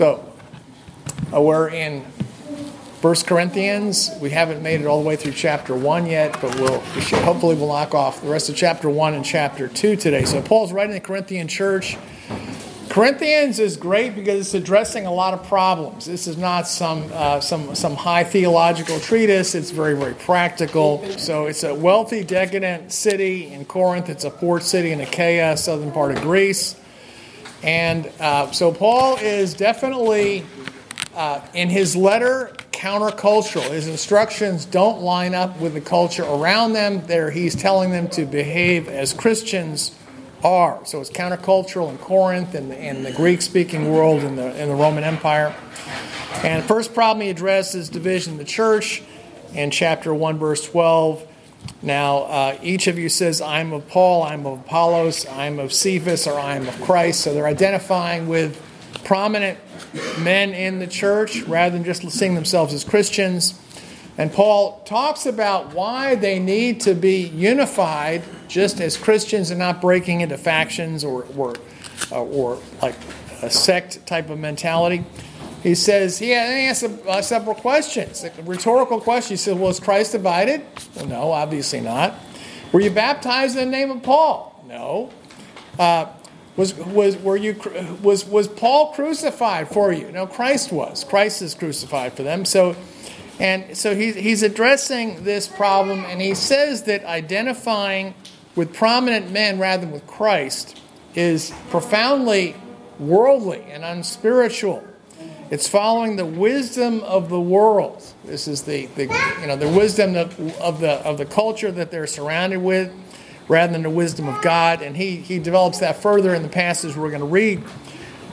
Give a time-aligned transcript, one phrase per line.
[0.00, 0.24] So,
[1.30, 4.10] uh, we're in 1 Corinthians.
[4.18, 7.18] We haven't made it all the way through chapter 1 yet, but we'll, we should,
[7.18, 10.24] hopefully we'll knock off the rest of chapter 1 and chapter 2 today.
[10.24, 11.98] So, Paul's writing the Corinthian church.
[12.88, 16.06] Corinthians is great because it's addressing a lot of problems.
[16.06, 19.54] This is not some, uh, some, some high theological treatise.
[19.54, 21.06] It's very, very practical.
[21.18, 24.08] So it's a wealthy, decadent city in Corinth.
[24.08, 26.74] It's a port city in Achaia, southern part of Greece.
[27.62, 30.44] And uh, so Paul is definitely,
[31.14, 33.70] uh, in his letter, countercultural.
[33.70, 37.06] His instructions don't line up with the culture around them.
[37.06, 39.94] There, he's telling them to behave as Christians
[40.42, 40.80] are.
[40.86, 44.74] So it's countercultural in Corinth and in the Greek speaking world in the, in the
[44.74, 45.54] Roman Empire.
[46.42, 49.02] And the first problem he addresses is division of the church
[49.52, 51.26] in chapter 1, verse 12.
[51.82, 56.26] Now, uh, each of you says, I'm of Paul, I'm of Apollos, I'm of Cephas,
[56.26, 57.22] or I'm of Christ.
[57.22, 58.60] So they're identifying with
[59.04, 59.58] prominent
[60.18, 63.58] men in the church rather than just seeing themselves as Christians.
[64.18, 69.80] And Paul talks about why they need to be unified just as Christians and not
[69.80, 71.54] breaking into factions or, or,
[72.12, 72.96] uh, or like
[73.42, 75.04] a sect type of mentality.
[75.62, 79.40] He says, he asks uh, several questions, rhetorical questions.
[79.40, 80.62] He says, Was Christ divided?
[80.96, 82.14] Well, no, obviously not.
[82.72, 84.64] Were you baptized in the name of Paul?
[84.66, 85.10] No.
[85.78, 86.06] Uh,
[86.56, 87.60] was, was, were you,
[88.02, 90.10] was, was Paul crucified for you?
[90.12, 91.04] No, Christ was.
[91.04, 92.44] Christ is crucified for them.
[92.44, 92.76] So
[93.40, 98.14] and so he, he's addressing this problem, and he says that identifying
[98.54, 100.78] with prominent men rather than with Christ
[101.14, 102.54] is profoundly
[102.98, 104.84] worldly and unspiritual.
[105.50, 108.04] It's following the wisdom of the world.
[108.24, 109.02] This is the, the
[109.40, 112.92] you know the wisdom of, of the of the culture that they're surrounded with,
[113.48, 114.80] rather than the wisdom of God.
[114.80, 117.64] And he he develops that further in the passage we're going to read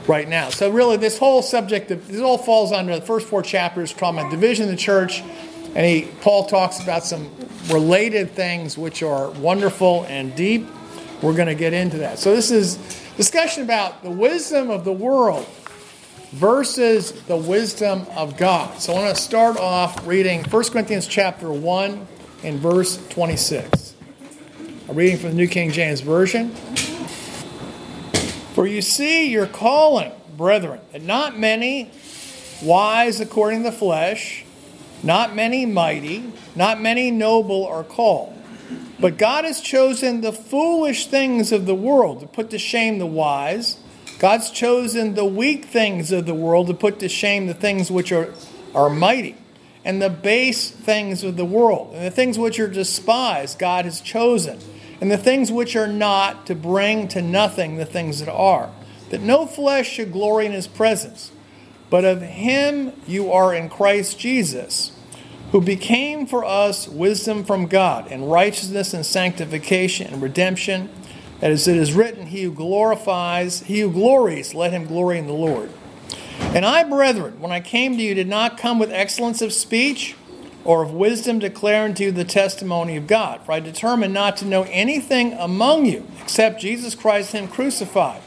[0.06, 0.50] right now.
[0.50, 4.20] So really, this whole subject, of, this all falls under the first four chapters, talking
[4.20, 5.20] about division of the church,
[5.74, 7.28] and he Paul talks about some
[7.66, 10.68] related things which are wonderful and deep.
[11.20, 12.20] We're going to get into that.
[12.20, 12.76] So this is
[13.16, 15.48] discussion about the wisdom of the world
[16.32, 18.78] versus the wisdom of God.
[18.80, 22.06] So I want to start off reading 1 Corinthians chapter 1
[22.44, 23.94] and verse 26.
[24.88, 26.50] I'm reading from the New King James Version.
[28.54, 31.90] For you see your calling, brethren, that not many
[32.62, 34.44] wise according to the flesh,
[35.02, 38.34] not many mighty, not many noble are called.
[39.00, 43.06] But God has chosen the foolish things of the world to put to shame the
[43.06, 43.78] wise.
[44.18, 48.12] God's chosen the weak things of the world to put to shame the things which
[48.12, 48.34] are,
[48.74, 49.36] are mighty.
[49.84, 51.94] And the base things of the world.
[51.94, 54.58] And the things which are despised, God has chosen
[55.00, 58.70] and the things which are not to bring to nothing the things that are,
[59.10, 61.30] that no flesh should glory in his presence.
[61.90, 64.92] But of him you are in Christ Jesus,
[65.52, 70.90] who became for us wisdom from God, and righteousness and sanctification and redemption.
[71.40, 75.32] As it is written, he who glorifies, he who glories, let him glory in the
[75.32, 75.70] Lord.
[76.40, 80.16] And I, brethren, when I came to you, did not come with excellence of speech
[80.64, 83.44] or of wisdom declaring to you the testimony of God.
[83.44, 88.22] For I determined not to know anything among you except Jesus Christ Him crucified.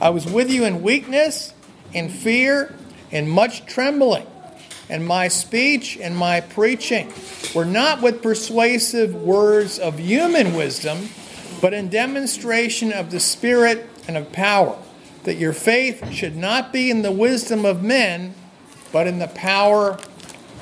[0.00, 1.54] I was with you in weakness,
[1.92, 2.74] in fear,
[3.10, 4.26] in much trembling.
[4.88, 7.12] And my speech and my preaching
[7.54, 11.08] were not with persuasive words of human wisdom,
[11.64, 14.76] but in demonstration of the Spirit and of power,
[15.22, 18.34] that your faith should not be in the wisdom of men,
[18.92, 19.98] but in the power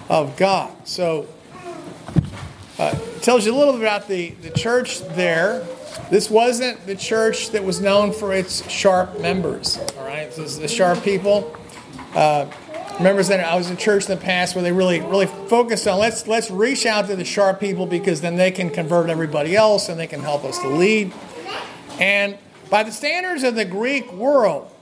[0.09, 0.71] of God.
[0.87, 1.27] So
[2.79, 5.67] uh, tells you a little bit about the, the church there.
[6.09, 9.81] This wasn't the church that was known for its sharp members.
[9.99, 11.57] All right, this is the sharp people.
[12.15, 12.47] Uh,
[13.03, 15.99] members that I was in church in the past where they really really focused on
[15.99, 19.89] let's let's reach out to the sharp people because then they can convert everybody else
[19.89, 21.13] and they can help us to lead.
[21.99, 22.39] And
[22.71, 24.73] by the standards of the Greek world,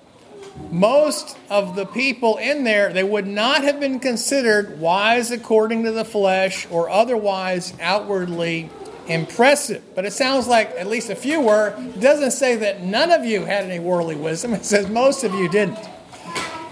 [0.70, 5.92] most of the people in there, they would not have been considered wise according to
[5.92, 8.70] the flesh or otherwise outwardly
[9.06, 9.82] impressive.
[9.94, 11.74] But it sounds like at least a few were.
[11.76, 15.34] It doesn't say that none of you had any worldly wisdom, it says most of
[15.34, 15.78] you didn't.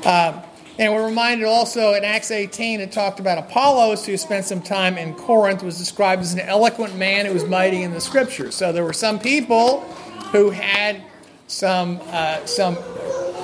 [0.05, 0.43] Uh,
[0.79, 4.97] and we're reminded also in Acts 18, it talked about Apollos, who spent some time
[4.97, 8.55] in Corinth, was described as an eloquent man who was mighty in the scriptures.
[8.55, 9.81] So there were some people
[10.31, 11.03] who had
[11.49, 12.77] some, uh, some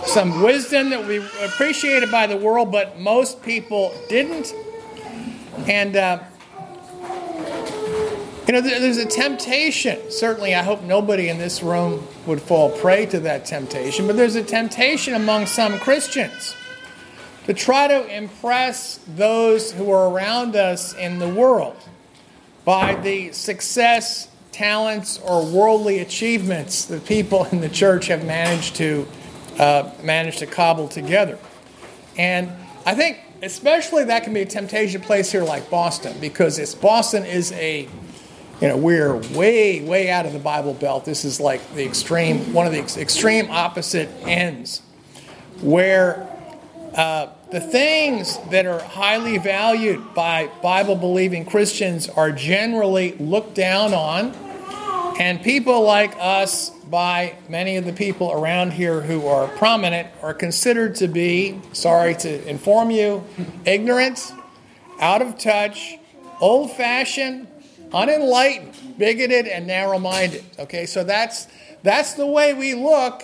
[0.06, 4.52] some wisdom that we appreciated by the world, but most people didn't.
[5.66, 6.22] And, uh,
[8.46, 9.98] you know, there's a temptation.
[10.10, 14.34] Certainly, I hope nobody in this room would fall prey to that temptation, but there's
[14.34, 16.54] a temptation among some Christians
[17.44, 21.76] to try to impress those who are around us in the world
[22.64, 29.06] by the success, talents, or worldly achievements that people in the church have managed to
[29.58, 31.38] uh, to cobble together.
[32.16, 32.50] And
[32.86, 37.24] I think especially that can be a temptation place here like Boston because it's Boston
[37.24, 37.88] is a
[38.60, 41.04] you know we're way way out of the Bible Belt.
[41.04, 44.80] This is like the extreme one of the ex- extreme opposite ends
[45.60, 46.33] where
[46.94, 53.92] uh, the things that are highly valued by Bible believing Christians are generally looked down
[53.92, 54.32] on,
[55.18, 60.34] and people like us by many of the people around here who are prominent are
[60.34, 63.24] considered to be, sorry to inform you,
[63.64, 64.32] ignorant,
[65.00, 65.96] out of touch,
[66.40, 67.48] old fashioned,
[67.92, 70.44] unenlightened, bigoted, and narrow minded.
[70.58, 71.48] Okay, so that's,
[71.82, 73.22] that's the way we look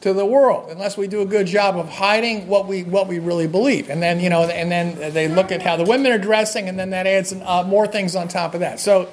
[0.00, 3.18] to the world unless we do a good job of hiding what we what we
[3.18, 6.18] really believe and then you know and then they look at how the women are
[6.18, 9.08] dressing and then that adds uh, more things on top of that so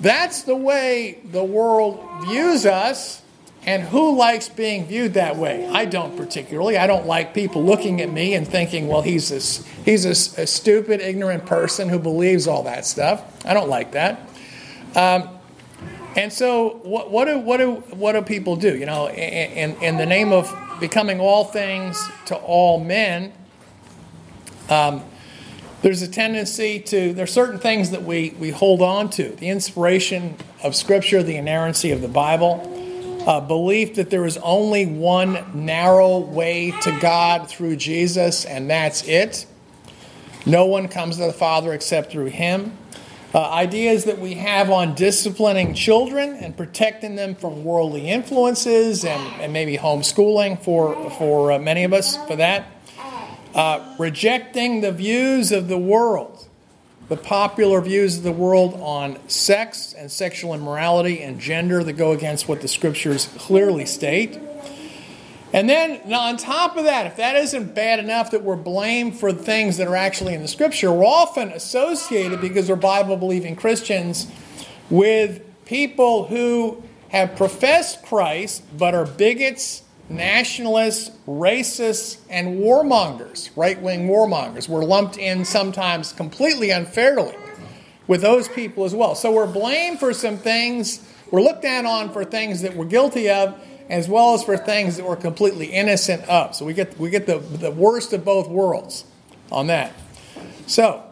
[0.00, 3.22] that's the way the world views us.
[3.64, 5.66] And who likes being viewed that way?
[5.66, 6.76] I don't particularly.
[6.76, 10.46] I don't like people looking at me and thinking, well, he's a, he's a, a
[10.46, 13.44] stupid, ignorant person who believes all that stuff.
[13.44, 14.20] I don't like that.
[14.94, 15.35] Um,
[16.16, 18.74] and so, what, what, do, what, do, what do people do?
[18.74, 23.34] You know, in, in the name of becoming all things to all men,
[24.70, 25.04] um,
[25.82, 29.50] there's a tendency to, there are certain things that we, we hold on to the
[29.50, 35.44] inspiration of Scripture, the inerrancy of the Bible, uh, belief that there is only one
[35.54, 39.46] narrow way to God through Jesus, and that's it.
[40.46, 42.76] No one comes to the Father except through Him.
[43.34, 49.40] Uh, ideas that we have on disciplining children and protecting them from worldly influences and,
[49.40, 52.66] and maybe homeschooling for, for uh, many of us for that
[53.56, 56.46] uh, rejecting the views of the world,
[57.08, 62.12] the popular views of the world on sex and sexual immorality and gender that go
[62.12, 64.38] against what the scriptures clearly state.
[65.56, 69.32] And then, on top of that, if that isn't bad enough that we're blamed for
[69.32, 74.26] things that are actually in the scripture, we're often associated, because we're Bible believing Christians,
[74.90, 84.08] with people who have professed Christ but are bigots nationalists, racists, and warmongers, right wing
[84.08, 84.68] warmongers.
[84.68, 87.34] We're lumped in sometimes completely unfairly
[88.06, 89.14] with those people as well.
[89.14, 91.00] So we're blamed for some things,
[91.30, 93.58] we're looked down on for things that we're guilty of,
[93.88, 96.54] as well as for things that we're completely innocent of.
[96.54, 99.04] So we get, we get the, the worst of both worlds
[99.50, 99.92] on that.
[100.66, 101.02] So,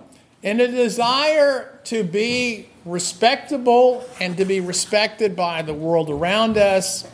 [0.43, 7.09] in a desire to be respectable and to be respected by the world around us,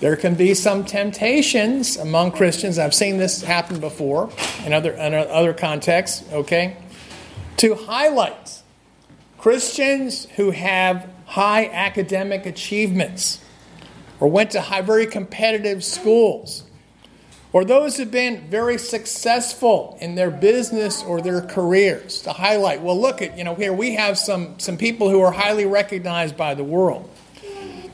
[0.00, 2.78] there can be some temptations among Christians.
[2.78, 4.30] I've seen this happen before
[4.64, 6.76] in other, in other contexts, okay?
[7.58, 8.62] To highlight
[9.38, 13.40] Christians who have high academic achievements
[14.22, 16.62] or went to high, very competitive schools
[17.52, 22.98] or those who've been very successful in their business or their careers to highlight well
[22.98, 26.54] look at you know here we have some some people who are highly recognized by
[26.54, 27.10] the world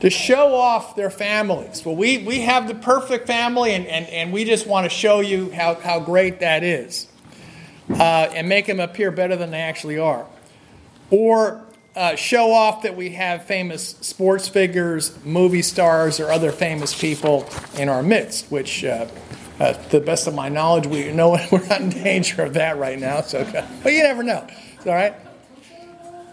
[0.01, 1.85] to show off their families.
[1.85, 5.19] Well, we, we have the perfect family, and, and, and we just want to show
[5.19, 7.07] you how, how great that is
[7.89, 10.25] uh, and make them appear better than they actually are.
[11.11, 11.65] Or
[11.99, 17.47] uh, show off that we have famous sports figures, movie stars, or other famous people
[17.77, 19.05] in our midst, which, uh,
[19.59, 22.77] uh to the best of my knowledge, we know we're not in danger of that
[22.77, 23.19] right now.
[23.19, 23.43] So,
[23.83, 24.47] but you never know.
[24.85, 25.13] All right.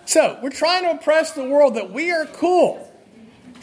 [0.04, 2.84] So we're trying to impress the world that we are cool.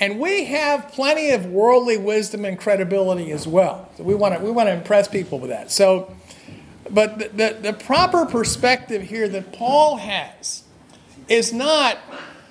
[0.01, 3.89] And we have plenty of worldly wisdom and credibility as well.
[3.95, 5.71] So we want to, we want to impress people with that.
[5.71, 6.13] So,
[6.89, 10.63] but the, the, the proper perspective here that Paul has
[11.27, 11.97] is not,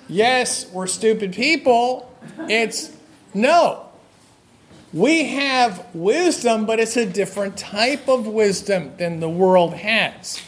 [0.07, 2.11] yes, we're stupid people.
[2.49, 2.95] It's
[3.33, 3.89] no.
[4.93, 10.39] We have wisdom, but it's a different type of wisdom than the world has.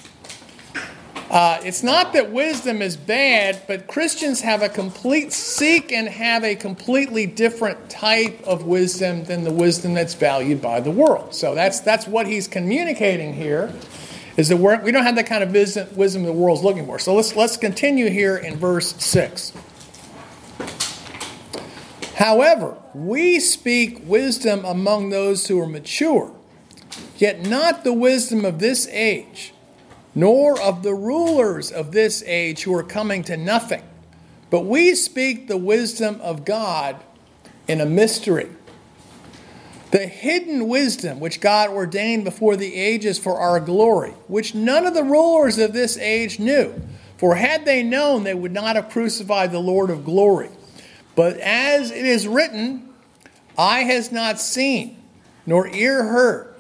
[1.30, 6.44] Uh, it's not that wisdom is bad, but Christians have a complete seek and have
[6.44, 11.34] a completely different type of wisdom than the wisdom that's valued by the world.
[11.34, 13.74] So that's that's what he's communicating here.
[14.38, 17.00] Is that we're, we don't have that kind of wisdom, the world's looking for.
[17.00, 19.54] So let's let's continue here in verse six.
[22.16, 26.34] However, we speak wisdom among those who are mature,
[27.18, 29.54] yet not the wisdom of this age
[30.16, 33.84] nor of the rulers of this age who are coming to nothing.
[34.50, 37.04] But we speak the wisdom of God
[37.68, 38.48] in a mystery,
[39.96, 44.94] the hidden wisdom which God ordained before the ages for our glory, which none of
[44.94, 46.74] the rulers of this age knew.
[47.18, 50.50] For had they known, they would not have crucified the Lord of glory.
[51.16, 52.90] But as it is written,
[53.58, 55.02] eye has not seen,
[55.46, 56.54] nor ear heard,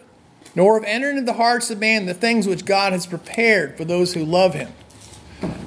[0.56, 3.84] nor have entered into the hearts of man the things which God has prepared for
[3.84, 4.72] those who love him.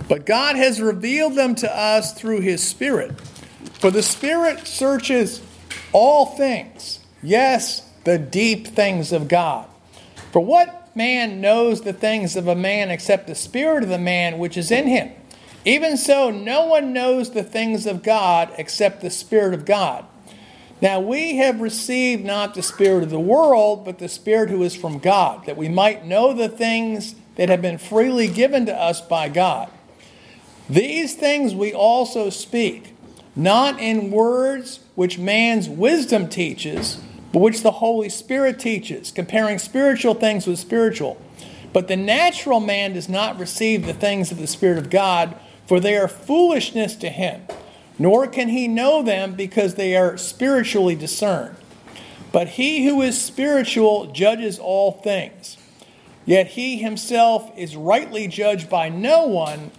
[0.08, 3.20] But God has revealed them to us through his Spirit.
[3.74, 5.42] For the Spirit searches
[5.92, 9.68] all things, yes, the deep things of God.
[10.32, 14.38] For what man knows the things of a man except the Spirit of the man
[14.38, 15.12] which is in him?
[15.64, 20.04] Even so, no one knows the things of God except the Spirit of God.
[20.80, 24.76] Now we have received not the Spirit of the world, but the Spirit who is
[24.76, 29.00] from God, that we might know the things that have been freely given to us
[29.00, 29.70] by God.
[30.70, 32.94] These things we also speak,
[33.34, 37.00] not in words which man's wisdom teaches,
[37.32, 41.20] but which the Holy Spirit teaches, comparing spiritual things with spiritual.
[41.72, 45.80] But the natural man does not receive the things of the Spirit of God, for
[45.80, 47.42] they are foolishness to him
[47.98, 51.56] nor can he know them because they are spiritually discerned.
[52.30, 55.56] But he who is spiritual judges all things.
[56.24, 59.70] Yet he himself is rightly judged by no one,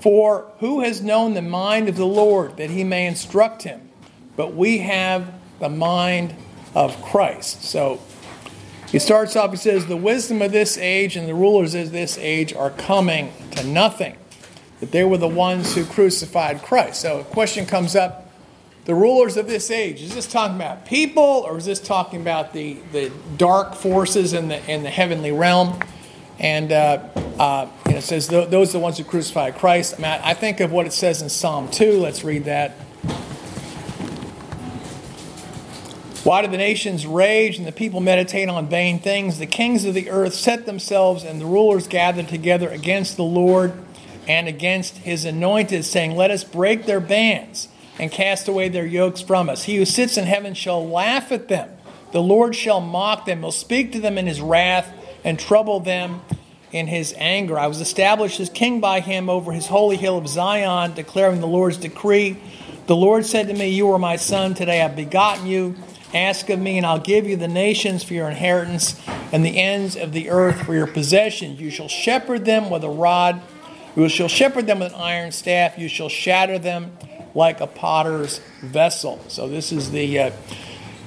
[0.00, 3.90] for who has known the mind of the Lord that he may instruct him?
[4.34, 6.34] But we have the mind
[6.74, 7.64] of Christ.
[7.64, 8.00] So
[8.88, 12.18] he starts off, he says, The wisdom of this age and the rulers of this
[12.18, 14.16] age are coming to nothing
[14.80, 17.00] that they were the ones who crucified Christ.
[17.00, 18.30] So a question comes up
[18.86, 22.52] the rulers of this age, is this talking about people or is this talking about
[22.52, 25.78] the, the dark forces in the, in the heavenly realm?
[26.38, 27.02] And uh,
[27.38, 29.98] uh, it says those are the ones who crucified Christ.
[29.98, 32.00] Mean, I think of what it says in Psalm 2.
[32.00, 32.74] Let's read that.
[36.22, 39.38] Why do the nations rage and the people meditate on vain things?
[39.38, 43.72] The kings of the earth set themselves and the rulers gather together against the Lord
[44.28, 49.22] and against his anointed, saying, Let us break their bands and cast away their yokes
[49.22, 49.62] from us.
[49.62, 51.70] He who sits in heaven shall laugh at them.
[52.12, 54.92] The Lord shall mock them, he will speak to them in his wrath,
[55.24, 56.20] and trouble them
[56.70, 57.58] in his anger.
[57.58, 61.46] I was established as king by him over his holy hill of Zion, declaring the
[61.46, 62.36] Lord's decree.
[62.88, 65.76] The Lord said to me, You are my son, today I've begotten you.
[66.12, 69.00] Ask of me, and I'll give you the nations for your inheritance,
[69.32, 71.56] and the ends of the earth for your possession.
[71.56, 73.40] You shall shepherd them with a rod
[73.96, 75.78] you shall shepherd them with an iron staff.
[75.78, 76.96] You shall shatter them
[77.34, 79.20] like a potter's vessel.
[79.28, 80.30] So this is the uh,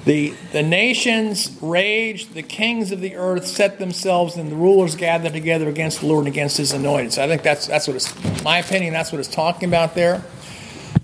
[0.05, 2.33] the the nations raged.
[2.33, 6.25] The kings of the earth set themselves, and the rulers gathered together against the Lord
[6.25, 7.13] and against His anointed.
[7.13, 8.93] So I think that's that's what it's my opinion.
[8.93, 10.24] That's what it's talking about there.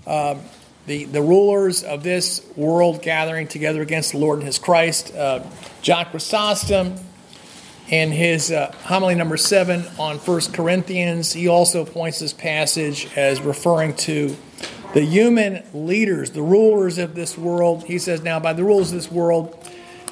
[0.06, 0.40] Um,
[0.90, 5.14] the, the rulers of this world gathering together against the Lord and His Christ.
[5.14, 5.44] Uh,
[5.82, 6.96] John Chrysostom
[7.90, 13.40] in his uh, homily number seven on First Corinthians, he also points this passage as
[13.40, 14.36] referring to
[14.92, 17.84] the human leaders, the rulers of this world.
[17.84, 19.56] He says, Now, by the rulers of this world,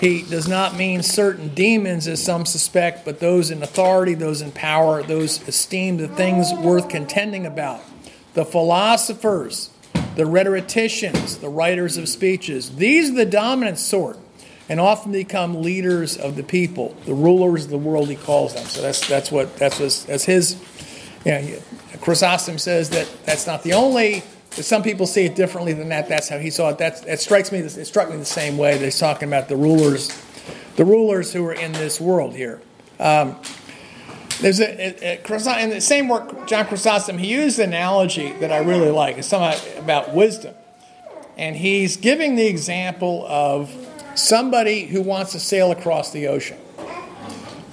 [0.00, 4.52] he does not mean certain demons, as some suspect, but those in authority, those in
[4.52, 7.80] power, those esteemed the things worth contending about.
[8.34, 9.70] The philosophers,
[10.18, 12.74] the rhetoricians, the writers of speeches.
[12.74, 14.18] These are the dominant sort
[14.68, 18.08] and often become leaders of the people, the rulers of the world.
[18.08, 18.66] He calls them.
[18.66, 20.56] So that's that's what that's what, that's his.
[21.24, 21.60] Know,
[22.00, 24.24] Chrysostom says that that's not the only.
[24.50, 26.08] Some people see it differently than that.
[26.08, 26.78] That's how he saw it.
[26.78, 27.58] That's it strikes me.
[27.58, 28.76] It struck me the same way.
[28.76, 30.08] That he's talking about the rulers,
[30.74, 32.60] the rulers who are in this world here.
[32.98, 33.36] Um,
[34.40, 38.52] there's a, a, a, in the same work, John Chrysostom, he used an analogy that
[38.52, 39.18] I really like.
[39.18, 40.54] It's something about wisdom.
[41.36, 43.72] And he's giving the example of
[44.14, 46.58] somebody who wants to sail across the ocean.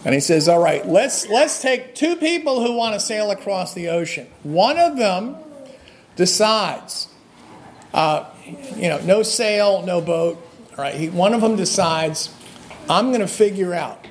[0.04, 3.74] And he says, "All right, let's let's take two people who want to sail across
[3.74, 4.28] the ocean.
[4.44, 5.36] One of them
[6.16, 7.08] decides,
[7.92, 8.26] uh,
[8.76, 10.38] you know, no sail, no boat.
[10.78, 12.30] All right, he, one of them decides,
[12.88, 14.06] I'm going to figure out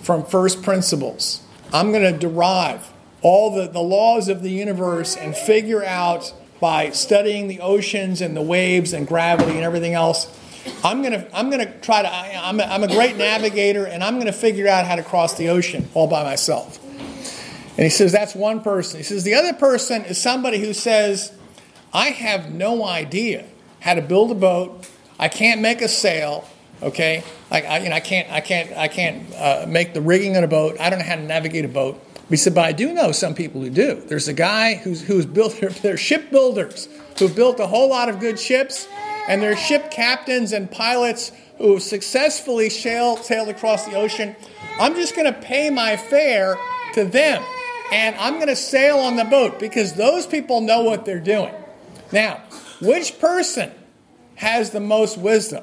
[0.00, 1.41] from first principles.
[1.72, 2.90] I'm going to derive
[3.22, 8.36] all the, the laws of the universe and figure out by studying the oceans and
[8.36, 10.26] the waves and gravity and everything else
[10.84, 14.18] I'm gonna I'm gonna try to I, am a, I'm a great navigator and I'm
[14.18, 16.78] gonna figure out how to cross the ocean all by myself.
[17.76, 18.98] And he says that's one person.
[18.98, 21.32] He says the other person is somebody who says
[21.92, 23.44] I have no idea
[23.80, 24.88] how to build a boat.
[25.18, 26.48] I can't make a sail.
[26.82, 30.36] Okay, like I, you know, I can't I can't I can't uh, make the rigging
[30.36, 30.76] on a boat.
[30.80, 32.02] I don't know how to navigate a boat.
[32.28, 34.02] He said, but I do know some people who do.
[34.06, 35.60] There's a guy who's who's built.
[35.82, 38.88] They're shipbuilders who built a whole lot of good ships
[39.28, 44.34] and there's ship captains and pilots who have successfully sailed across the ocean,
[44.80, 46.56] I'm just going to pay my fare
[46.94, 47.42] to them.
[47.92, 51.54] And I'm going to sail on the boat because those people know what they're doing.
[52.10, 52.42] Now,
[52.80, 53.70] which person
[54.36, 55.62] has the most wisdom?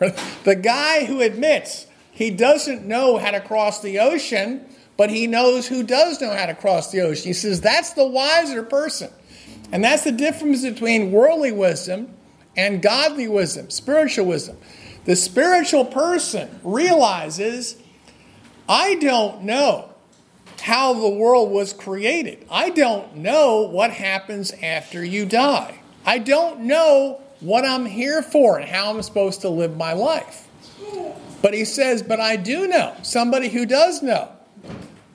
[0.44, 4.66] the guy who admits he doesn't know how to cross the ocean,
[4.96, 7.28] but he knows who does know how to cross the ocean.
[7.28, 9.10] He says that's the wiser person.
[9.72, 12.14] And that's the difference between worldly wisdom
[12.56, 14.56] and godly wisdom, spiritual wisdom.
[15.04, 17.76] The spiritual person realizes
[18.68, 19.90] I don't know
[20.60, 22.46] how the world was created.
[22.50, 25.80] I don't know what happens after you die.
[26.04, 30.48] I don't know what I'm here for and how I'm supposed to live my life.
[31.42, 34.30] But he says, But I do know, somebody who does know,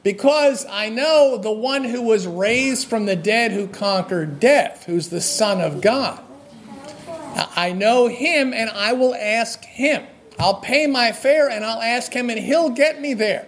[0.04, 5.10] because I know the one who was raised from the dead who conquered death, who's
[5.10, 6.22] the Son of God.
[7.56, 10.06] I know him and I will ask him.
[10.40, 13.48] I'll pay my fare and I'll ask him and he'll get me there.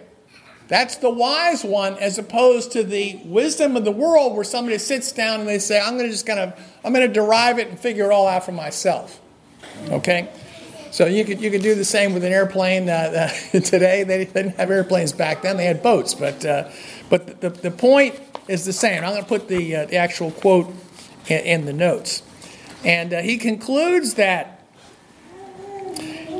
[0.68, 5.12] That's the wise one as opposed to the wisdom of the world where somebody sits
[5.12, 6.52] down and they say, I'm going to just kind of,
[6.84, 9.18] I'm going to derive it and figure it all out for myself.
[9.88, 10.28] Okay?
[10.90, 14.04] So you could, you could do the same with an airplane uh, uh, today.
[14.04, 16.12] They, didn't have airplanes back then, they had boats.
[16.14, 16.68] But, uh,
[17.08, 19.04] but the, the point is the same.
[19.04, 20.72] I'm going to put the, uh, the actual quote
[21.28, 22.22] in, in the notes.
[22.84, 24.57] And uh, he concludes that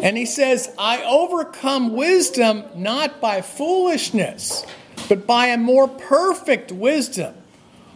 [0.03, 4.65] and he says, I overcome wisdom not by foolishness,
[5.09, 7.35] but by a more perfect wisdom.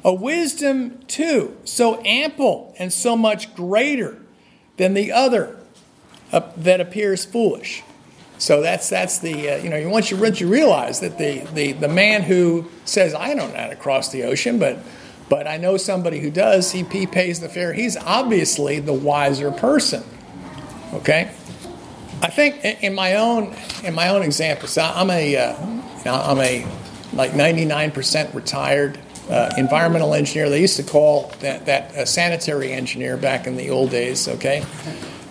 [0.04, 4.20] A wisdom, too, so ample and so much greater
[4.76, 5.60] than the other
[6.32, 7.82] uh, that appears foolish.
[8.38, 11.72] So that's that's the uh, you know once you once you realize that the, the
[11.74, 14.78] the man who says I don't know how to cross the ocean, but
[15.28, 16.72] but I know somebody who does.
[16.72, 17.72] He, he pays the fare.
[17.72, 20.02] He's obviously the wiser person.
[20.94, 21.30] Okay.
[22.22, 23.52] I think in my own
[23.82, 25.56] in my own example, so I'm a uh,
[26.06, 26.64] I'm a
[27.12, 28.98] like 99% retired
[29.28, 30.48] uh, environmental engineer.
[30.48, 34.28] They used to call that that a sanitary engineer back in the old days.
[34.28, 34.64] Okay,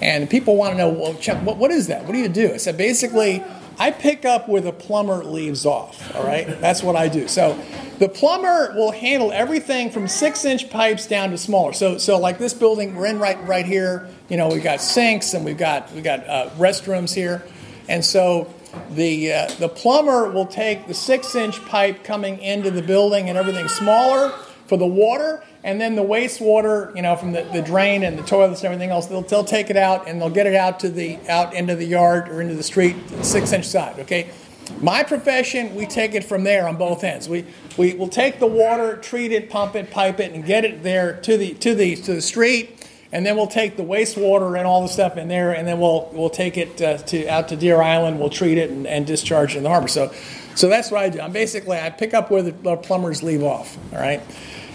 [0.02, 2.04] and people want to know, well, Chuck, what, what is that?
[2.04, 2.54] What do you do?
[2.54, 3.42] I said basically,
[3.82, 6.16] I pick up where the plumber leaves off.
[6.16, 7.28] All right, that's what I do.
[7.28, 7.60] So
[7.98, 11.74] the plumber will handle everything from six inch pipes down to smaller.
[11.74, 15.34] So, so like this building we're in right right here, you know, we've got sinks
[15.34, 17.44] and we've got we've got uh, restrooms here,
[17.90, 18.54] and so
[18.92, 23.38] the uh, the plumber will take the six inch pipe coming into the building and
[23.38, 24.30] everything smaller
[24.68, 28.24] for the water, and then the wastewater, you know, from the, the drain and the
[28.24, 30.90] toilets and everything else, they'll, they'll take it out and they'll get it out to
[30.90, 34.00] the out into the yard or into the street, six inch side.
[34.00, 34.32] Okay,
[34.80, 37.28] my profession, we take it from there on both ends.
[37.28, 37.46] We,
[37.78, 41.20] we will take the water, treat it, pump it, pipe it, and get it there
[41.22, 42.78] to the, to the, to the street.
[43.14, 46.10] And then we'll take the wastewater and all the stuff in there, and then we'll,
[46.14, 48.20] we'll take it uh, to, out to Deer Island.
[48.20, 49.90] We'll treat it and, and discharge it in the harbor.
[49.90, 50.14] So,
[50.56, 51.20] so that's what I do.
[51.20, 54.22] I'm basically, I pick up where the, plumbers leave off, all right?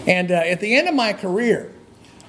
[0.06, 1.72] And uh, at the end of my career,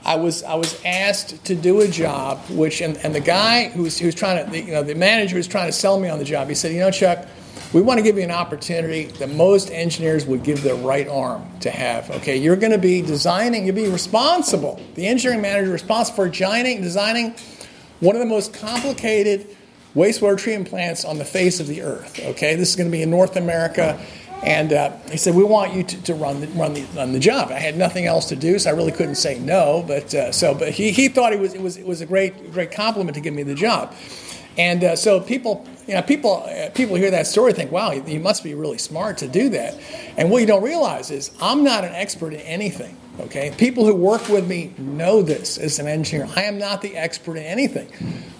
[0.05, 3.99] I was I was asked to do a job which and, and the guy who's
[3.99, 6.25] who's trying to the, you know the manager who's trying to sell me on the
[6.25, 7.27] job he said you know Chuck
[7.73, 11.45] we want to give you an opportunity that most engineers would give their right arm
[11.59, 12.09] to have.
[12.11, 14.79] Okay, you're going to be designing, you'll be responsible.
[14.95, 17.35] The engineering manager responsible for designing, designing
[17.99, 19.47] one of the most complicated
[19.95, 22.19] wastewater treatment plants on the face of the earth.
[22.19, 23.99] Okay, this is going to be in North America.
[24.43, 27.19] And uh, he said, "We want you to, to run the, run the run the
[27.19, 29.83] job." I had nothing else to do, so I really couldn't say no.
[29.87, 32.51] But uh, so, but he, he thought it was it was it was a great
[32.51, 33.93] great compliment to give me the job.
[34.57, 38.19] And uh, so people, you know, people, uh, people hear that story think, wow, you
[38.19, 39.77] must be really smart to do that.
[40.17, 42.97] And what you don't realize is I'm not an expert in anything.
[43.19, 46.27] Okay, people who work with me know this as an engineer.
[46.35, 47.91] I am not the expert in anything.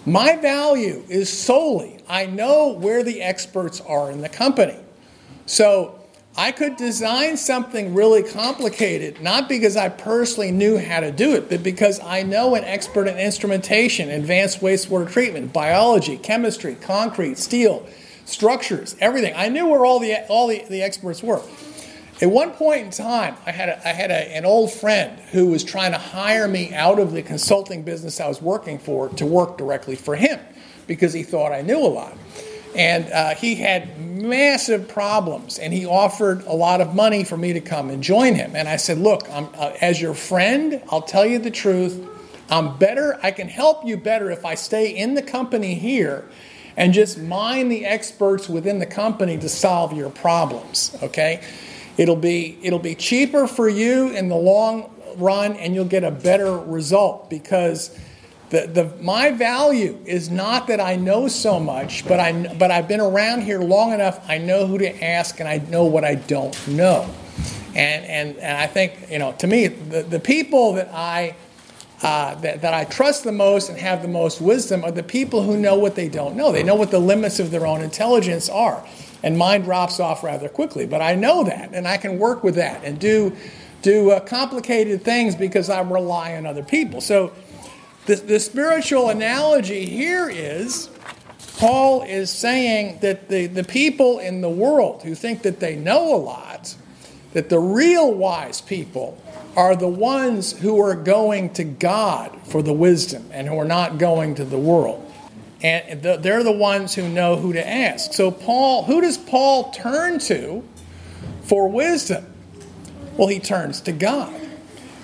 [0.06, 4.78] My value is solely I know where the experts are in the company.
[5.48, 5.98] So
[6.36, 11.48] I could design something really complicated, not because I personally knew how to do it,
[11.48, 17.86] but because I know an expert in instrumentation, advanced wastewater treatment, biology, chemistry, concrete, steel,
[18.26, 19.32] structures, everything.
[19.34, 21.40] I knew where all the, all the, the experts were.
[22.20, 25.46] At one point in time, I had, a, I had a, an old friend who
[25.46, 29.24] was trying to hire me out of the consulting business I was working for to
[29.24, 30.40] work directly for him
[30.86, 32.18] because he thought I knew a lot.
[32.74, 37.52] And uh, he had massive problems, and he offered a lot of money for me
[37.54, 38.54] to come and join him.
[38.54, 42.06] And I said, Look, uh, as your friend, I'll tell you the truth.
[42.50, 46.26] I'm better, I can help you better if I stay in the company here
[46.78, 51.42] and just mine the experts within the company to solve your problems, okay?
[51.96, 56.10] It'll be, it'll be cheaper for you in the long run, and you'll get a
[56.10, 57.98] better result because
[58.50, 62.88] The, the, my value is not that I know so much, but, I, but I've
[62.88, 66.14] been around here long enough, I know who to ask and I know what I
[66.14, 67.08] don't know.
[67.74, 71.36] And, and, and I think, you know, to me, the, the people that I,
[72.02, 75.42] uh, that, that I trust the most and have the most wisdom are the people
[75.42, 76.50] who know what they don't know.
[76.50, 78.82] They know what the limits of their own intelligence are.
[79.22, 80.86] And mine drops off rather quickly.
[80.86, 83.36] But I know that, and I can work with that and do,
[83.82, 87.00] do uh, complicated things because I rely on other people.
[87.00, 87.32] So,
[88.08, 90.88] the, the spiritual analogy here is
[91.58, 96.14] Paul is saying that the, the people in the world who think that they know
[96.14, 96.74] a lot,
[97.34, 99.22] that the real wise people
[99.54, 103.98] are the ones who are going to God for the wisdom and who are not
[103.98, 105.04] going to the world.
[105.60, 108.14] And they're the ones who know who to ask.
[108.14, 110.66] So, Paul, who does Paul turn to
[111.42, 112.24] for wisdom?
[113.18, 114.32] Well, he turns to God.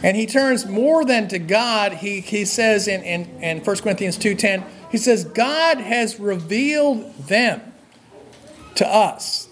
[0.05, 1.95] And he turns more than to God.
[1.95, 7.63] He, he says in, in, in 1 Corinthians 2.10, he says, God has revealed them
[8.75, 9.49] to us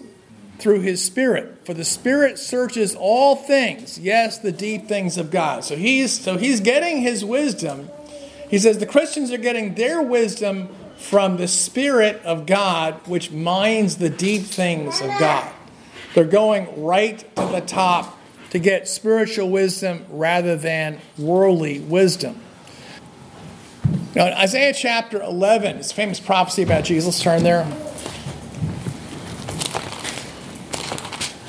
[0.59, 1.65] through his Spirit.
[1.65, 5.63] For the Spirit searches all things, yes, the deep things of God.
[5.63, 7.89] So he's, so he's getting his wisdom.
[8.47, 13.97] He says the Christians are getting their wisdom from the Spirit of God, which mines
[13.97, 15.51] the deep things of God.
[16.13, 18.19] They're going right to the top
[18.53, 22.39] to get spiritual wisdom rather than worldly wisdom.
[24.15, 27.19] Now, in Isaiah chapter 11, it's a famous prophecy about Jesus.
[27.19, 27.65] Turn there.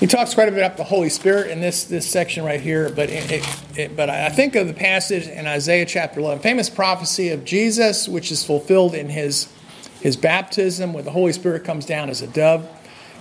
[0.00, 2.88] He talks quite a bit about the Holy Spirit in this, this section right here,
[2.88, 6.70] but, it, it, it, but I think of the passage in Isaiah chapter 11, famous
[6.70, 9.52] prophecy of Jesus, which is fulfilled in his,
[10.00, 12.66] his baptism, where the Holy Spirit comes down as a dove,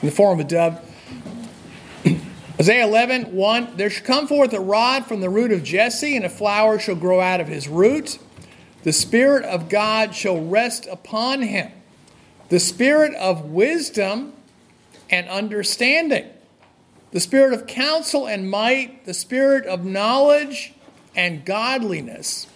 [0.02, 0.93] in the form of a dove.
[2.60, 6.24] Isaiah 11, 1 There shall come forth a rod from the root of Jesse, and
[6.24, 8.20] a flower shall grow out of his root.
[8.84, 11.72] The Spirit of God shall rest upon him,
[12.50, 14.34] the Spirit of wisdom
[15.10, 16.28] and understanding,
[17.12, 20.74] the Spirit of counsel and might, the Spirit of knowledge
[21.16, 22.48] and godliness.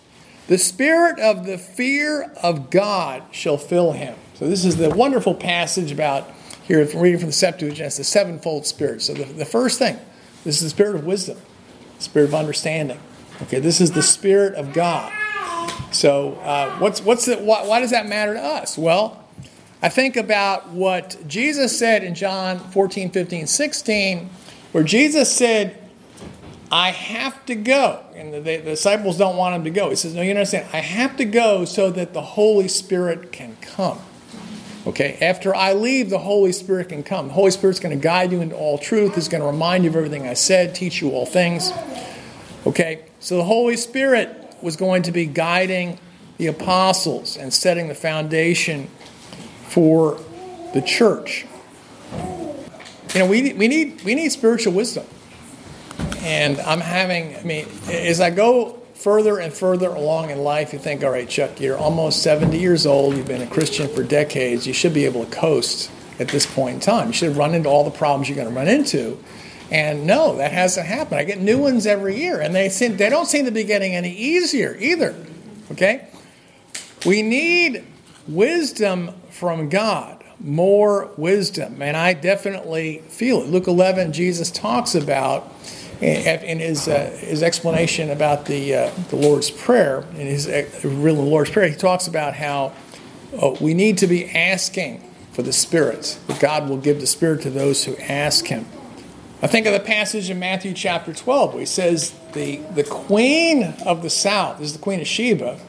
[0.47, 4.15] The Spirit of the fear of God shall fill him.
[4.35, 6.29] So, this is the wonderful passage about
[6.67, 9.01] here, if we're reading from the Septuagint, it's the sevenfold spirit.
[9.01, 9.97] So the, the first thing,
[10.43, 11.37] this is the spirit of wisdom,
[11.99, 12.99] spirit of understanding.
[13.43, 15.13] Okay, this is the spirit of God.
[15.91, 18.77] So uh, what's what's the, why, why does that matter to us?
[18.77, 19.23] Well,
[19.81, 24.29] I think about what Jesus said in John 14, 15, 16,
[24.71, 25.81] where Jesus said,
[26.71, 28.03] I have to go.
[28.15, 29.89] And the, the, disciples don't want him to go.
[29.89, 30.67] He says, No, you understand.
[30.73, 33.99] I have to go so that the Holy Spirit can come.
[34.87, 37.27] Okay, after I leave, the Holy Spirit can come.
[37.27, 39.15] The Holy Spirit's going to guide you into all truth.
[39.15, 41.73] He's going to remind you of everything I said, teach you all things.
[42.65, 45.99] Okay, so the Holy Spirit was going to be guiding
[46.37, 48.87] the apostles and setting the foundation
[49.67, 50.21] for
[50.73, 51.45] the church.
[53.13, 55.05] You know, we, we, need, we need spiritual wisdom.
[56.19, 60.79] And I'm having, I mean, as I go further and further along in life, you
[60.79, 64.65] think, all right, Chuck, you're almost 70 years old, you've been a Christian for decades,
[64.65, 67.07] you should be able to coast at this point in time.
[67.07, 69.23] You should run into all the problems you're going to run into.
[69.69, 71.19] And no, that hasn't happened.
[71.19, 73.93] I get new ones every year, and they, seem, they don't seem to be getting
[73.93, 75.15] any easier either.
[75.71, 76.07] Okay?
[77.05, 77.85] We need
[78.27, 81.81] wisdom from God, more wisdom.
[81.81, 83.49] And I definitely feel it.
[83.49, 85.53] Luke 11, Jesus talks about
[86.01, 91.15] in his, uh, his explanation about the, uh, the Lord's Prayer, in his uh, real
[91.15, 92.73] Lord's Prayer, he talks about how
[93.41, 95.03] uh, we need to be asking
[95.37, 98.65] for the Spirit, God will give the Spirit to those who ask Him.
[99.39, 103.75] I think of the passage in Matthew chapter 12 where he says, the, the queen
[103.85, 105.59] of the south, this is the queen of Sheba,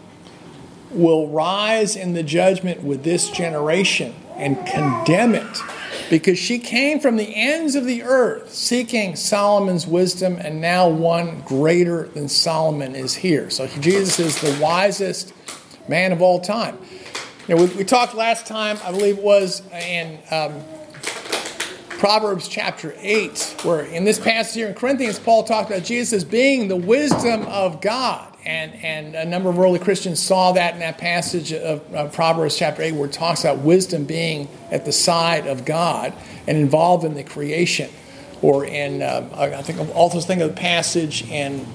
[0.91, 5.59] will rise in the judgment with this generation and condemn it
[6.11, 11.43] because she came from the ends of the earth seeking Solomon's wisdom, and now one
[11.43, 13.51] greater than Solomon is here.
[13.51, 15.33] So Jesus is the wisest
[15.89, 16.79] man of all time.
[17.47, 20.63] You know, we, we talked last time, I believe it was in um,
[21.89, 26.25] Proverbs chapter 8, where in this passage here in Corinthians, Paul talked about Jesus as
[26.25, 28.28] being the wisdom of God.
[28.49, 32.57] And, and a number of early Christians saw that in that passage of, of Proverbs
[32.57, 36.15] chapter 8, where it talks about wisdom being at the side of God
[36.47, 37.91] and involved in the creation.
[38.41, 41.67] Or in, um, I think, also think of the passage in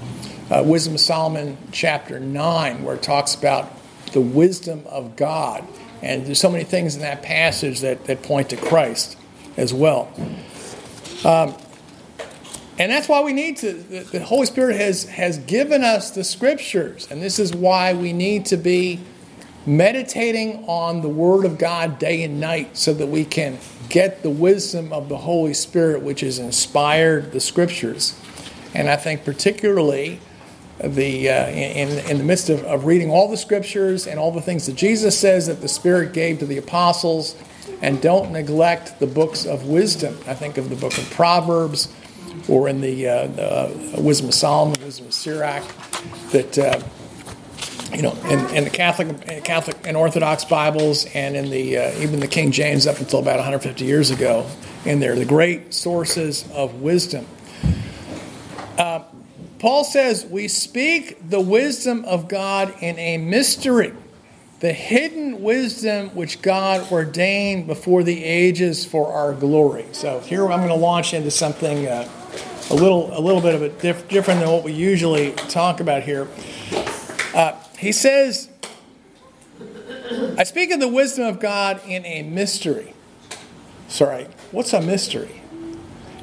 [0.50, 3.72] uh, Wisdom of Solomon chapter 9, where it talks about
[4.14, 5.64] the wisdom of God.
[6.02, 9.16] And there's so many things in that passage that, that point to Christ
[9.58, 10.12] as well.
[11.24, 11.54] Um,
[12.80, 17.08] and that's why we need to, the, Holy Spirit has, has given us the scriptures.
[17.12, 19.00] And this is why we need to be
[19.66, 23.60] meditating on the Word of God day and night so that we can
[23.90, 28.20] get the wisdom of the Holy Spirit, which has inspired the Scriptures.
[28.74, 30.20] And I think, particularly,
[30.84, 34.42] the, uh, in, in the midst of, of reading all the Scriptures and all the
[34.42, 37.36] things that Jesus says that the Spirit gave to the apostles,
[37.82, 40.18] and don't neglect the books of wisdom.
[40.26, 41.94] I think of the book of Proverbs
[42.48, 45.64] or in the, uh, the Wisdom of Solomon, Wisdom of Sirach,
[46.32, 46.82] that uh,
[47.94, 52.20] you know, in, in the Catholic, Catholic and Orthodox Bibles, and in the uh, even
[52.20, 54.48] the King James up until about 150 years ago,
[54.86, 57.26] in there, the great sources of wisdom.
[58.78, 59.04] Uh,
[59.60, 63.94] Paul says we speak the wisdom of God in a mystery,
[64.60, 69.86] the hidden wisdom which God ordained before the ages for our glory.
[69.92, 72.10] So here I'm going to launch into something uh,
[72.70, 76.04] a little a little bit of a diff- different than what we usually talk about
[76.04, 76.28] here.
[77.34, 78.50] Uh, he says,
[80.38, 82.94] I speak of the wisdom of God in a mystery.
[83.88, 85.42] Sorry, what's a mystery?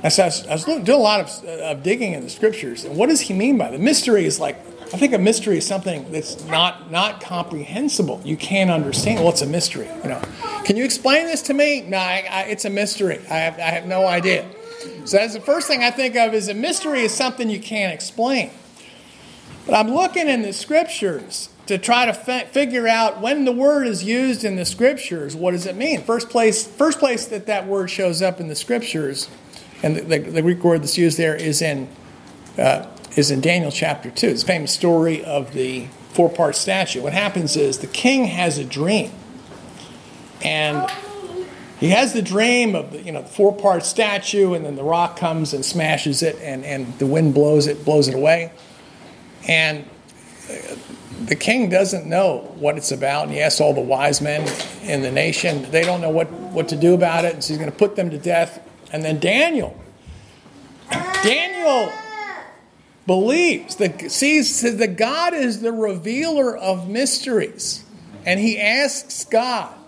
[0.03, 2.85] And so I was, I was doing a lot of, of digging in the scriptures.
[2.85, 4.25] And what does he mean by the mystery?
[4.25, 4.57] Is like,
[4.93, 8.21] I think a mystery is something that's not, not comprehensible.
[8.25, 9.21] You can't understand.
[9.21, 9.89] Well, it's a mystery.
[10.03, 10.23] You know,
[10.65, 11.83] can you explain this to me?
[11.83, 13.21] No, I, I, it's a mystery.
[13.31, 14.49] I have, I have no idea.
[15.05, 17.93] So that's the first thing I think of is a mystery is something you can't
[17.93, 18.51] explain.
[19.67, 23.87] But I'm looking in the scriptures to try to fi- figure out when the word
[23.87, 26.03] is used in the scriptures, what does it mean?
[26.03, 29.29] First place, first place that that word shows up in the scriptures,
[29.83, 31.89] and the, the, the Greek word that's used there is in
[32.59, 34.29] uh, is in Daniel chapter two.
[34.29, 37.03] It's the famous story of the four part statue.
[37.03, 39.13] What happens is the king has a dream,
[40.43, 40.91] and
[41.81, 45.17] he has the dream of the you know four part statue, and then the rock
[45.17, 48.53] comes and smashes it, and, and the wind blows it blows it away.
[49.49, 49.87] And
[50.51, 50.77] uh,
[51.25, 54.47] the king doesn't know what it's about, and he asks all the wise men
[54.83, 55.71] in the nation.
[55.71, 57.97] They don't know what, what to do about it, and so he's going to put
[57.97, 58.63] them to death.
[58.93, 59.75] And then Daniel,
[61.23, 61.91] Daniel
[63.07, 67.85] believes that sees that God is the revealer of mysteries,
[68.27, 69.80] and he asks God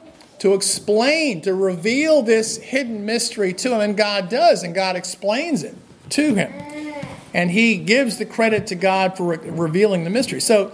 [0.43, 5.65] to explain, to reveal this hidden mystery to him, and God does, and God explains
[5.65, 5.75] it
[6.11, 6.53] to him
[7.35, 10.41] and he gives the credit to God for re- revealing the mystery.
[10.41, 10.73] So,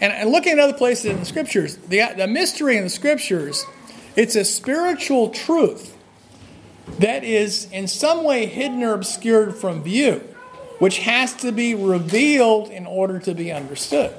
[0.00, 3.64] and, and, looking at other places in the scriptures, the, the mystery in the scriptures,
[4.14, 5.96] it's a spiritual truth
[6.98, 10.22] that is in some way hidden or obscured from view,
[10.78, 14.14] which has to be revealed in order to be understood.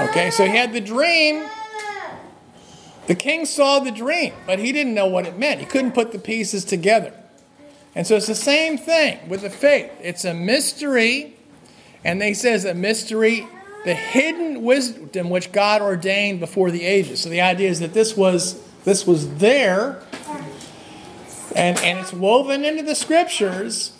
[0.00, 1.48] Okay, so he had the dream.
[3.08, 5.60] The king saw the dream, but he didn't know what it meant.
[5.60, 7.14] He couldn't put the pieces together.
[7.94, 9.90] And so it's the same thing with the faith.
[10.02, 11.34] It's a mystery,
[12.04, 13.48] and they says a mystery,
[13.86, 17.22] the hidden wisdom which God ordained before the ages.
[17.22, 20.02] So the idea is that this was this was there,
[21.56, 23.92] and, and it's woven into the scriptures,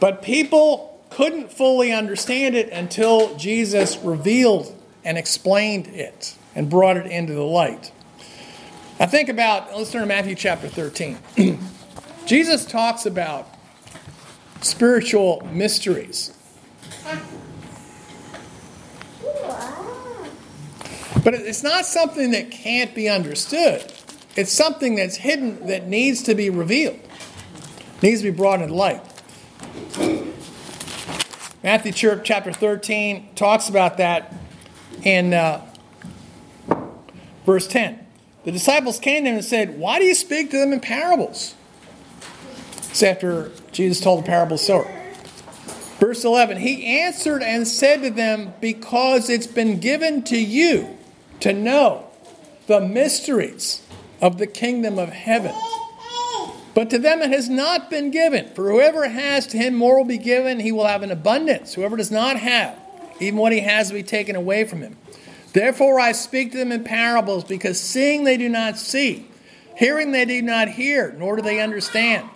[0.00, 7.06] but people couldn't fully understand it until Jesus revealed and explained it and brought it
[7.06, 7.90] into the light.
[9.00, 11.18] I think about, let's turn to Matthew chapter 13.
[12.26, 13.48] Jesus talks about
[14.60, 16.32] spiritual mysteries.
[21.24, 23.92] But it's not something that can't be understood.
[24.36, 27.00] It's something that's hidden that needs to be revealed,
[28.00, 29.02] needs to be brought into light.
[31.64, 34.34] Matthew chapter 13 talks about that
[35.02, 35.66] in uh,
[37.44, 38.03] verse 10.
[38.44, 41.54] The disciples came to him and said, Why do you speak to them in parables?
[42.76, 44.90] It's after Jesus told the parable sower.
[45.98, 50.96] Verse 11 He answered and said to them, Because it's been given to you
[51.40, 52.06] to know
[52.66, 53.82] the mysteries
[54.20, 55.54] of the kingdom of heaven.
[56.74, 58.52] But to them it has not been given.
[58.54, 61.74] For whoever has, to him more will be given, he will have an abundance.
[61.74, 62.76] Whoever does not have,
[63.20, 64.96] even what he has will be taken away from him.
[65.54, 69.26] Therefore I speak to them in parables, because seeing they do not see,
[69.76, 72.28] hearing they do not hear, nor do they understand.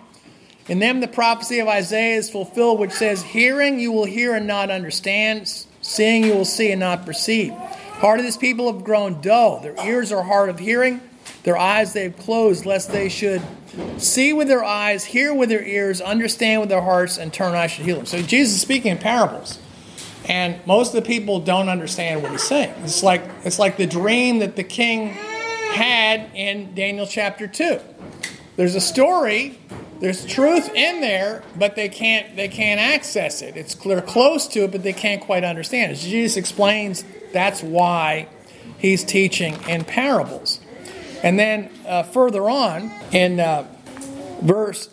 [0.69, 4.47] In them, the prophecy of Isaiah is fulfilled, which says, Hearing you will hear and
[4.47, 5.47] not understand,
[5.81, 7.53] seeing you will see and not perceive.
[7.99, 9.59] Part of this people have grown dull.
[9.59, 11.01] Their ears are hard of hearing,
[11.43, 13.41] their eyes they have closed, lest they should
[13.97, 17.67] see with their eyes, hear with their ears, understand with their hearts, and turn I
[17.67, 18.05] should heal them.
[18.05, 19.59] So Jesus is speaking in parables.
[20.29, 22.73] And most of the people don't understand what he's saying.
[22.83, 25.09] It's like, it's like the dream that the king
[25.73, 27.79] had in Daniel chapter 2.
[28.55, 29.57] There's a story
[29.99, 33.57] there's truth in there, but they can't they can't access it.
[33.57, 35.95] It's they're close to it, but they can't quite understand it.
[35.95, 38.27] Jesus explains that's why
[38.77, 40.61] he's teaching in parables.
[41.21, 43.67] And then uh, further on in uh,
[44.41, 44.89] verse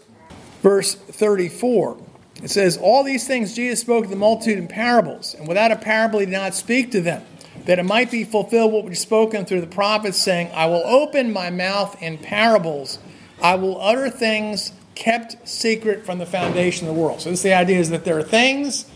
[0.60, 1.98] verse 34,
[2.46, 5.76] it says, All these things Jesus spoke to the multitude in parables, and without a
[5.76, 7.24] parable he did not speak to them,
[7.64, 11.32] that it might be fulfilled what was spoken through the prophets, saying, I will open
[11.32, 13.00] my mouth in parables,
[13.42, 17.20] I will utter things kept secret from the foundation of the world.
[17.20, 18.88] So this the idea is that there are things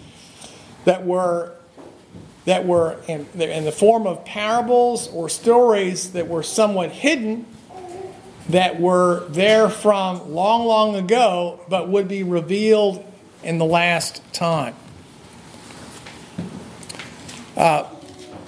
[0.85, 1.53] that were
[2.45, 7.47] that were in, in the form of parables or stories that were somewhat hidden
[8.51, 13.05] that were there from long, long ago, but would be revealed
[13.43, 14.75] in the last time.
[17.57, 17.85] Uh,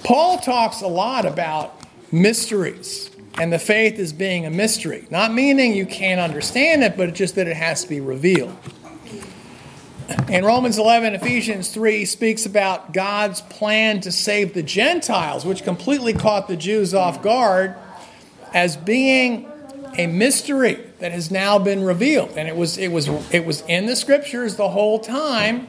[0.03, 1.79] Paul talks a lot about
[2.11, 5.07] mysteries and the faith as being a mystery.
[5.09, 8.55] Not meaning you can't understand it, but just that it has to be revealed.
[10.29, 16.13] In Romans 11, Ephesians 3 speaks about God's plan to save the Gentiles, which completely
[16.13, 17.75] caught the Jews off guard,
[18.53, 19.49] as being
[19.97, 22.37] a mystery that has now been revealed.
[22.37, 25.67] And it was, it was, it was in the scriptures the whole time,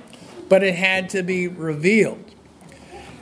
[0.49, 2.25] but it had to be revealed.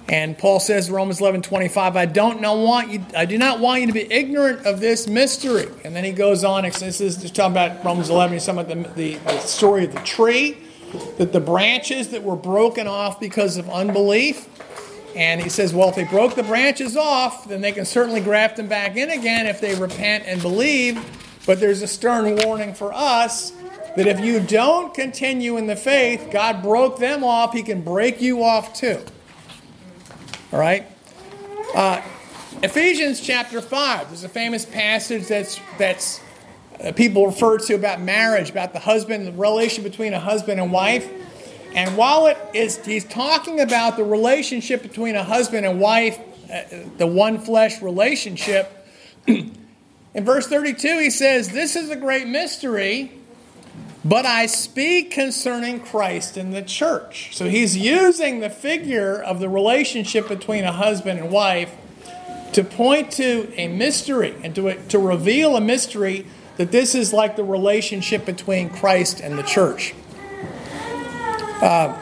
[0.09, 3.83] And Paul says Romans 11 25, I don't know, want you, I do not want
[3.83, 5.69] you to be ignorant of this mystery.
[5.85, 8.61] And then he goes on, and this is just talking about Romans 11, he's talking
[8.61, 10.59] about the, the, the story of the tree,
[11.19, 14.49] that the branches that were broken off because of unbelief.
[15.15, 18.57] And he says, well, if they broke the branches off, then they can certainly graft
[18.57, 21.01] them back in again if they repent and believe.
[21.47, 23.53] But there's a stern warning for us
[23.97, 28.21] that if you don't continue in the faith, God broke them off, He can break
[28.23, 29.01] you off too.
[30.53, 30.87] All right?
[31.75, 32.01] Uh,
[32.63, 34.09] Ephesians chapter 5.
[34.09, 36.21] There's a famous passage that's, that's
[36.83, 40.73] uh, people refer to about marriage, about the husband, the relation between a husband and
[40.73, 41.11] wife.
[41.75, 46.19] And while it is, he's talking about the relationship between a husband and wife,
[46.53, 46.63] uh,
[46.99, 48.87] the one flesh relationship.
[49.27, 49.55] in
[50.15, 53.13] verse 32, he says, This is a great mystery,
[54.05, 57.35] but I speak concerning Christ and the church.
[57.35, 61.75] So he's using the figure of the relationship between a husband and wife
[62.53, 66.27] to point to a mystery and to, to reveal a mystery
[66.59, 69.95] that this is like the relationship between Christ and the church.
[71.63, 71.97] Uh,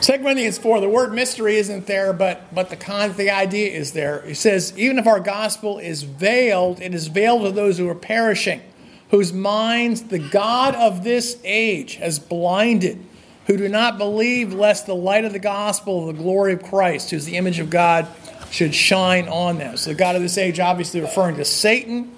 [0.00, 3.92] 2 Corinthians 4, the word mystery isn't there, but, but the, con, the idea is
[3.92, 4.20] there.
[4.24, 7.94] It says, even if our gospel is veiled, it is veiled to those who are
[7.94, 8.62] perishing,
[9.10, 12.98] whose minds the God of this age has blinded,
[13.46, 17.10] who do not believe lest the light of the gospel of the glory of Christ,
[17.10, 18.08] who's the image of God,
[18.50, 19.76] should shine on them.
[19.76, 22.10] So the God of this age, obviously referring to Satan,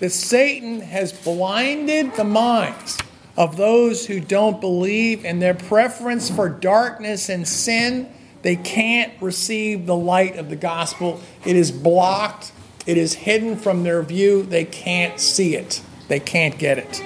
[0.00, 2.98] that Satan has blinded the minds
[3.36, 8.08] of those who don't believe and their preference for darkness and sin.
[8.42, 11.20] They can't receive the light of the gospel.
[11.44, 12.52] It is blocked,
[12.86, 14.42] it is hidden from their view.
[14.42, 17.02] They can't see it, they can't get it.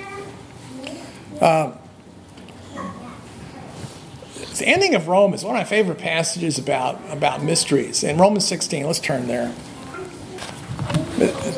[1.42, 1.74] Um,
[4.58, 8.02] the ending of Rome is one of my favorite passages about, about mysteries.
[8.02, 9.54] In Romans 16, let's turn there.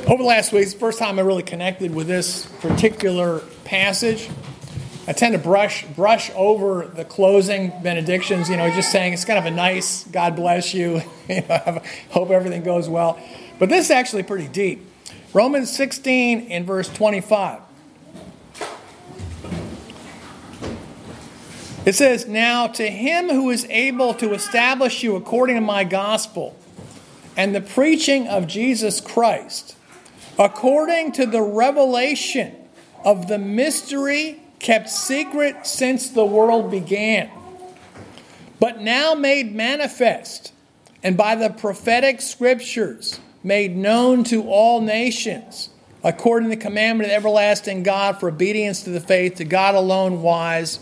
[0.07, 4.29] Over the last week, it's the first time I really connected with this particular passage.
[5.11, 9.41] I tend to brush brush over the closing benedictions, you know, just saying it's kind
[9.41, 13.19] of a nice God bless you, you know, hope everything goes well.
[13.59, 14.87] But this is actually pretty deep.
[15.35, 17.61] Romans 16 in verse 25.
[21.85, 26.55] It says, Now to him who is able to establish you according to my gospel
[27.37, 29.75] and the preaching of Jesus Christ,
[30.39, 32.55] according to the revelation
[33.05, 37.31] of the mystery kept secret since the world began,
[38.61, 40.53] but now made manifest,
[41.03, 45.71] and by the prophetic scriptures made known to all nations,
[46.05, 50.23] according to the commandment of everlasting God for obedience to the faith, to God alone
[50.23, 50.79] wise,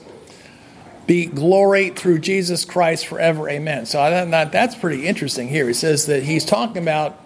[1.07, 3.49] be glory through Jesus Christ forever.
[3.49, 3.87] Amen.
[3.87, 5.67] So I thought that's pretty interesting here.
[5.67, 7.19] He says that he's talking about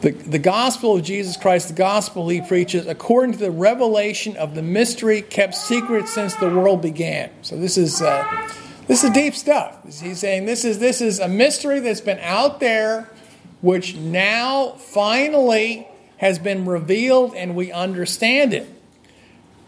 [0.00, 4.54] the, the gospel of Jesus Christ, the gospel he preaches, according to the revelation of
[4.54, 7.30] the mystery kept secret since the world began.
[7.42, 8.48] So this is uh,
[8.86, 9.76] this is deep stuff.
[10.00, 13.10] He's saying this is this is a mystery that's been out there,
[13.60, 18.68] which now finally has been revealed and we understand it.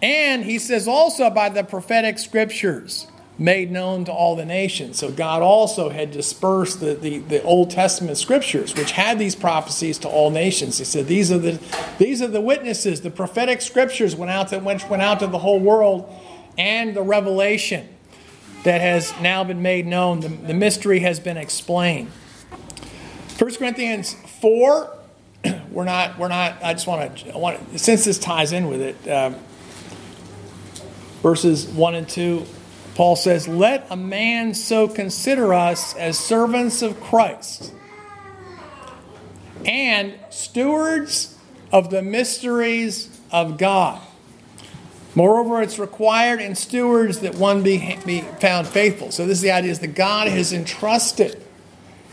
[0.02, 3.09] And he says also by the prophetic scriptures
[3.41, 4.99] made known to all the nations.
[4.99, 9.97] So God also had dispersed the, the, the, Old Testament scriptures, which had these prophecies
[10.01, 10.76] to all nations.
[10.76, 11.59] He said, These are the
[11.99, 13.01] these are the witnesses.
[13.01, 16.14] The prophetic scriptures went out to went, went out to the whole world,
[16.59, 17.88] and the revelation
[18.64, 20.20] that has now been made known.
[20.20, 22.11] The, the mystery has been explained.
[23.38, 24.12] 1 Corinthians
[24.43, 24.99] 4,
[25.70, 29.09] we're not, we're not, I just want to, want since this ties in with it,
[29.09, 29.32] uh,
[31.22, 32.45] verses 1 and 2,
[32.95, 37.72] Paul says, Let a man so consider us as servants of Christ
[39.64, 41.36] and stewards
[41.72, 44.01] of the mysteries of God.
[45.14, 49.11] Moreover, it's required in stewards that one be, be found faithful.
[49.11, 51.43] So, this is the idea is that God has entrusted,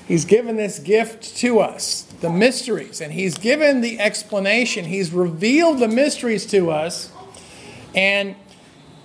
[0.08, 4.86] He's given this gift to us, the mysteries, and He's given the explanation.
[4.86, 7.12] He's revealed the mysteries to us,
[7.94, 8.36] and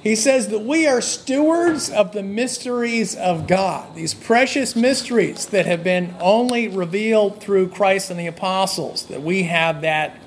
[0.02, 5.64] he says that we are stewards of the mysteries of God, these precious mysteries that
[5.66, 9.06] have been only revealed through Christ and the apostles.
[9.06, 10.20] That we have that,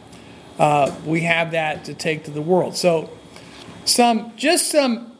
[0.58, 2.78] uh, we have that to take to the world.
[2.78, 3.10] So,
[3.84, 5.12] some just some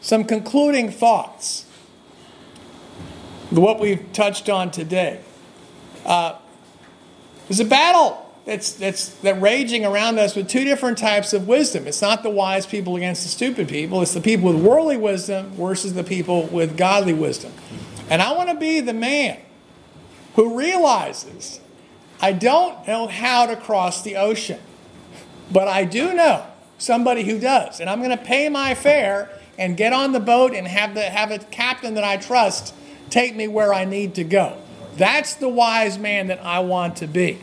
[0.00, 1.64] some concluding thoughts.
[3.50, 5.20] What we've touched on today.
[6.04, 6.36] Uh,
[7.48, 11.88] there's a battle that's, that's that raging around us with two different types of wisdom.
[11.88, 14.00] It's not the wise people against the stupid people.
[14.02, 17.52] It's the people with worldly wisdom versus the people with godly wisdom.
[18.08, 19.38] And I want to be the man
[20.36, 21.60] who realizes
[22.20, 24.60] I don't know how to cross the ocean,
[25.50, 26.46] but I do know
[26.78, 27.80] somebody who does.
[27.80, 29.28] And I'm going to pay my fare
[29.58, 32.74] and get on the boat and have, the, have a captain that I trust
[33.10, 34.56] take me where I need to go.
[34.96, 37.40] That's the wise man that I want to be.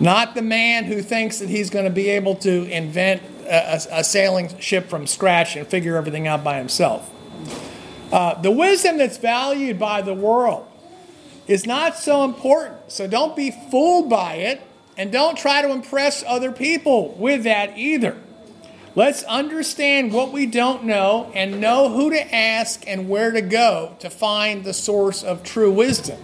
[0.00, 4.04] Not the man who thinks that he's going to be able to invent a, a
[4.04, 7.10] sailing ship from scratch and figure everything out by himself.
[8.12, 10.66] Uh, the wisdom that's valued by the world
[11.46, 12.76] is not so important.
[12.88, 14.62] So don't be fooled by it
[14.96, 18.16] and don't try to impress other people with that either.
[18.94, 23.96] Let's understand what we don't know and know who to ask and where to go
[24.00, 26.18] to find the source of true wisdom.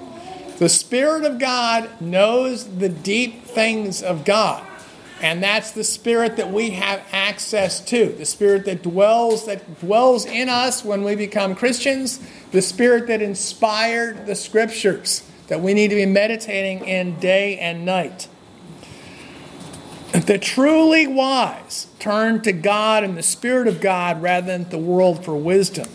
[0.59, 4.67] The Spirit of God knows the deep things of God.
[5.21, 8.09] And that's the spirit that we have access to.
[8.09, 13.23] The spirit that dwells that dwells in us when we become Christians, the spirit that
[13.23, 18.29] inspired the scriptures that we need to be meditating in day and night.
[20.13, 25.25] The truly wise turn to God and the Spirit of God rather than the world
[25.25, 25.89] for wisdom.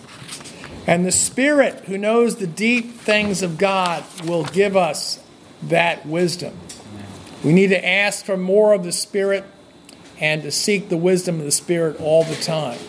[0.89, 5.23] And the Spirit, who knows the deep things of God, will give us
[5.61, 6.57] that wisdom.
[7.43, 9.43] We need to ask for more of the Spirit
[10.19, 12.79] and to seek the wisdom of the Spirit all the time.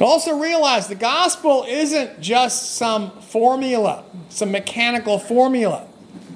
[0.00, 5.86] But also realize the gospel isn't just some formula, some mechanical formula.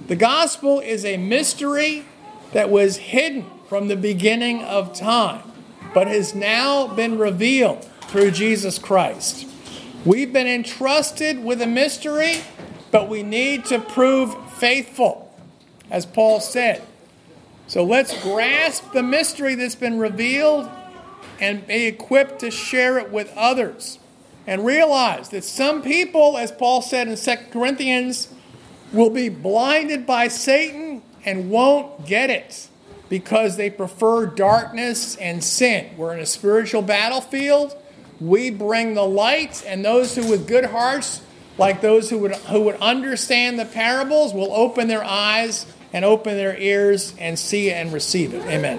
[0.06, 2.04] The gospel is a mystery
[2.52, 5.42] that was hidden from the beginning of time,
[5.92, 9.48] but has now been revealed through Jesus Christ.
[10.04, 12.38] We've been entrusted with a mystery,
[12.90, 15.32] but we need to prove faithful,
[15.92, 16.82] as Paul said.
[17.68, 20.68] So let's grasp the mystery that's been revealed
[21.40, 24.00] and be equipped to share it with others.
[24.44, 28.26] And realize that some people, as Paul said in 2 Corinthians,
[28.92, 32.68] will be blinded by Satan and won't get it
[33.08, 35.90] because they prefer darkness and sin.
[35.96, 37.76] We're in a spiritual battlefield
[38.26, 41.20] we bring the light, and those who with good hearts,
[41.58, 46.36] like those who would, who would understand the parables, will open their eyes and open
[46.36, 48.42] their ears and see and receive it.
[48.46, 48.78] Amen.